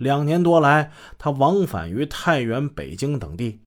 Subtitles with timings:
[0.00, 3.60] 两年多来，他往返于太原、北京等地，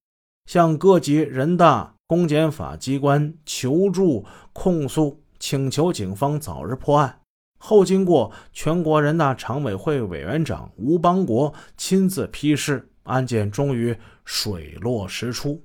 [0.48, 7.19] 向各级人大、公检法机关求助、控诉，请求警方早日破案。
[7.59, 13.95] 后经过全国人大常委会委员长吴邦国亲自批示，案件终于
[14.25, 15.63] 水落石出。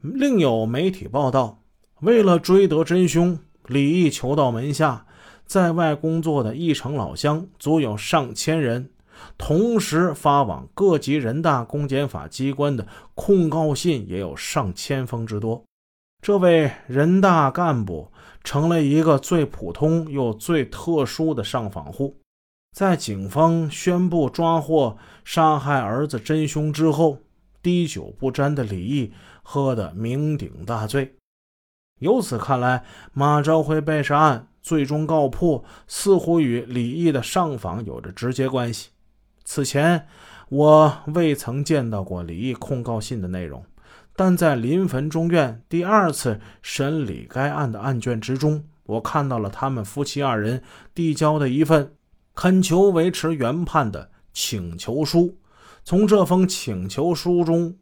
[0.00, 1.62] 另有媒体报道，
[2.00, 5.06] 为了追得真凶，李毅求到门下，
[5.46, 8.90] 在外工作的义城老乡足有上千人，
[9.38, 15.64] 同时发往各级人大、公检法机关的控告信也有上千封之多。
[16.22, 18.10] 这位人大干部。
[18.44, 22.20] 成了一个最普通又最特殊的上访户。
[22.70, 27.18] 在警方宣布抓获杀害儿子真凶之后，
[27.60, 31.16] 滴酒不沾的李毅喝得酩酊大醉。
[31.98, 38.90] 由此看来，马朝辉被杀案最终告破，似乎与李毅的上访有着直接关系。
[39.48, 40.08] 此前，
[40.48, 43.64] 我未曾见到过李毅控告信的内容。
[44.16, 51.94] 但在临汾中院第二次审理该案的案卷之中，我看到了他们夫妻二人递交的一份
[52.34, 55.38] 恳求维持原判的请求书。
[55.84, 57.76] 从这封请求书中，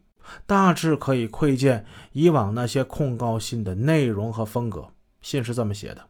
[0.45, 4.89] 大致可以窥见以往那些控告信的内容和风格。
[5.21, 6.01] 信是这么写的：“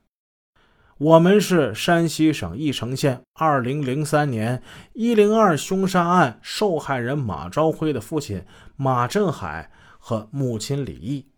[0.98, 9.72] 我们是山西省翼城县2003年102凶杀案受害人马朝辉的父亲马振海。”
[10.08, 11.32] 和母亲李毅，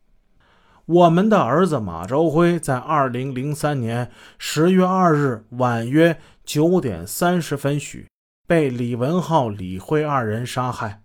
[0.86, 8.10] 我们的儿子马朝辉在二零零三年十月二日晚约九点三十分许
[8.46, 11.02] 被李文浩、李辉二人杀害。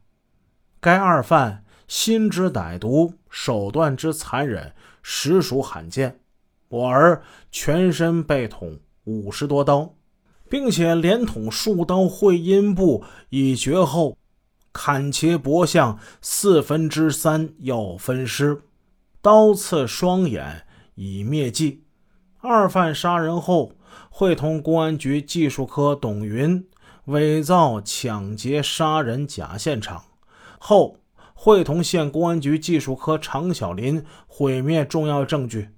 [0.80, 6.18] 该二犯心之歹毒，手段之残忍，实属罕见。
[6.72, 9.94] 我儿全身被捅五十多刀，
[10.48, 14.16] 并且连捅数刀会阴部，已绝后。
[14.72, 18.62] 砍切脖项四分之三要分尸，
[19.20, 21.84] 刀刺双眼已灭迹。
[22.40, 23.72] 二犯杀人后，
[24.08, 26.66] 会同公安局技术科董云
[27.04, 30.04] 伪造抢劫杀人假现场，
[30.58, 30.96] 后
[31.34, 35.68] 会同县公安局技术科常小林毁灭重要证据。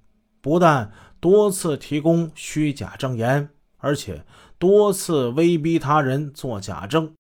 [0.45, 4.27] 不但多次提供虚假证言，而且
[4.59, 7.15] 多次威逼他人作假证。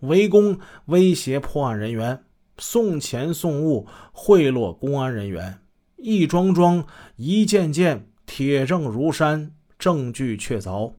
[0.00, 2.24] 围攻、威胁破案人员，
[2.56, 5.58] 送钱送物贿赂公安人员，
[5.98, 6.86] 一桩桩、
[7.16, 10.94] 一件件，铁证如山，证据确凿。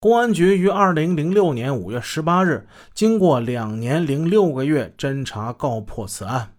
[0.00, 6.54] 公安局于二零零六年五月十八日，经过两年零六个月侦查，告破此案。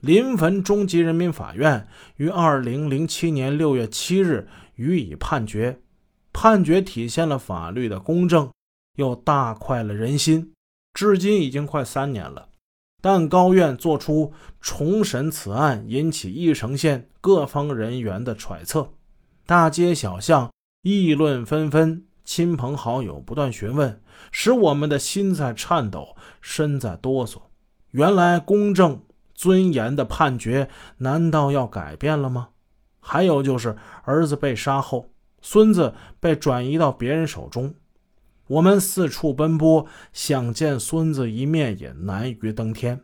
[0.00, 5.80] 临汾中级人民法院于二零零七年六月七日予以判决，
[6.32, 8.50] 判决体现了法律的公正，
[8.96, 10.52] 又大快了人心。
[10.94, 12.48] 至今已经快三年了，
[13.02, 18.90] 但高院作出重审此案，引起翼城县各方人员的揣测，
[19.46, 24.00] 大街小巷议论纷纷，亲朋好友不断询问，
[24.30, 27.42] 使我们的心在颤抖，身在哆嗦。
[27.90, 29.00] 原来公正
[29.38, 32.48] 尊严的判决，难道要改变了吗？
[32.98, 35.10] 还有就是，儿子被杀后，
[35.40, 37.72] 孙子被转移到别人手中。
[38.48, 43.02] 我们四处奔波，想见孙子一面也难于登天。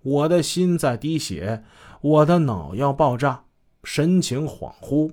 [0.00, 1.62] 我的心在滴血，
[2.00, 3.44] 我的脑要爆炸，
[3.82, 5.12] 神情恍惚。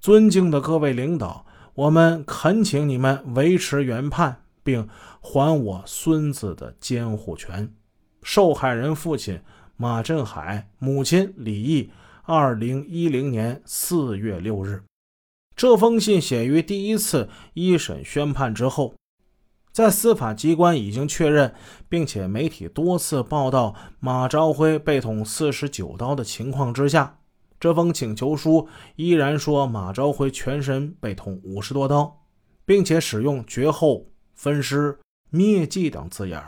[0.00, 4.88] 尊敬的各位领导，我们恳请你们维持原判，并
[5.20, 7.72] 还我孙子的监护权。
[8.20, 9.40] 受害人父亲
[9.80, 11.92] 马振海，母亲李毅。
[12.24, 14.82] 二零一零年四月六日，
[15.54, 18.96] 这封信写于第一次一审宣判之后。
[19.70, 21.54] 在司法机关已经确认，
[21.88, 27.20] 并且媒体多次报道马朝辉被捅四十九刀的情况之下，
[27.60, 32.26] 这封请求书依然说马朝辉全身被捅五十多刀，
[32.66, 34.98] 并且使用绝后、分尸、
[35.30, 36.42] 灭迹等字眼，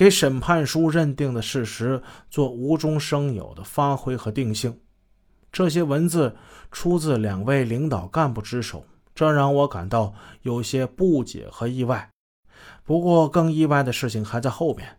[0.00, 4.80] 给审判书认定的事实做无中生有的发挥和定性。
[5.52, 6.34] 这些文字
[6.72, 12.08] 出自两位领导干部之手，这让我感到有些不解和意外。
[12.82, 14.96] 不过，更意外的事情还在后面。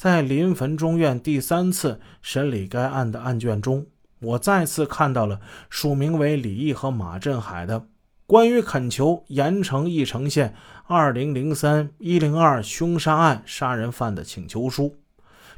[0.00, 3.88] 在临汾中院第三次审理该案的案卷中，
[4.20, 7.88] 我再次看到了署名为李毅和马振海的
[8.26, 10.54] 关于恳求盐城义城县
[10.86, 14.96] 二零零三一零二凶杀案杀人犯的请求书。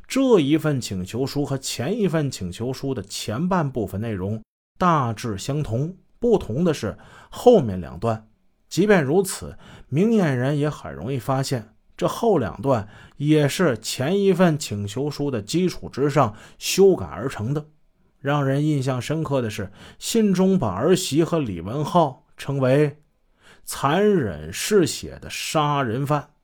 [0.09, 4.43] 这一份请求书和前一份请求书的前半部分内容
[4.79, 6.99] 大致相同不同的是
[7.31, 8.29] 后面两段。
[8.69, 9.57] 即便如此
[9.89, 17.67] 明眼人也很容易发现这后两段也是前一份请求书的基础之上修改而成的。
[18.19, 19.71] 让人印象深刻的是
[20.01, 23.03] 信中把儿媳和李文浩成为
[23.65, 26.36] 残忍嗜血的杀人犯。